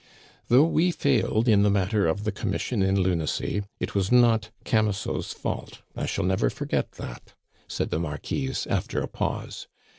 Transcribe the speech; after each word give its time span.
"Though 0.47 0.63
we 0.65 0.89
failed 0.89 1.47
in 1.47 1.61
the 1.61 1.69
matter 1.69 2.07
of 2.07 2.23
the 2.23 2.31
Commission 2.31 2.81
in 2.81 2.99
Lunacy, 2.99 3.61
it 3.79 3.93
was 3.93 4.11
not 4.11 4.49
Camusot's 4.65 5.31
fault, 5.31 5.83
I 5.95 6.07
shall 6.07 6.25
never 6.25 6.49
forget 6.49 6.93
that," 6.93 7.35
said 7.67 7.91
the 7.91 7.99
Marquise 7.99 8.65
after 8.65 8.99
a 9.01 9.07
pause. 9.07 9.67